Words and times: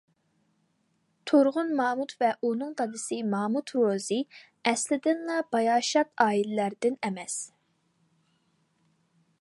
تۇرغۇن 1.31 1.67
مامۇت 1.79 2.13
ۋە 2.23 2.29
ئۇنىڭ 2.47 2.71
دادىسى 2.79 3.19
مامۇت 3.33 3.73
روزى 3.79 4.17
ئەسلىدىنلا 4.71 5.37
باياشات 5.57 6.11
ئائىلىلەردىن 6.25 6.97
ئەمەس. 7.09 7.37